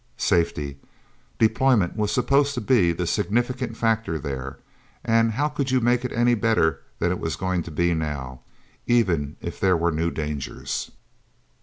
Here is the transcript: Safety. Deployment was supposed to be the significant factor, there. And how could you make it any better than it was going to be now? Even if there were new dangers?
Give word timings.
Safety. 0.17 0.77
Deployment 1.37 1.95
was 1.95 2.11
supposed 2.11 2.55
to 2.55 2.59
be 2.61 2.91
the 2.91 3.05
significant 3.05 3.77
factor, 3.77 4.17
there. 4.17 4.57
And 5.03 5.33
how 5.33 5.47
could 5.47 5.69
you 5.69 5.79
make 5.79 6.03
it 6.03 6.11
any 6.13 6.33
better 6.33 6.81
than 6.97 7.11
it 7.11 7.19
was 7.19 7.35
going 7.35 7.61
to 7.61 7.69
be 7.71 7.93
now? 7.93 8.41
Even 8.87 9.35
if 9.41 9.59
there 9.59 9.77
were 9.77 9.91
new 9.91 10.09
dangers? 10.09 10.89